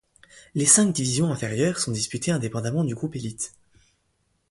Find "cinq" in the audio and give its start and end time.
0.65-0.91